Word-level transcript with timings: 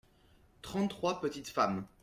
Trente-trois 0.63 1.21
petites 1.21 1.49
femmes. 1.51 1.85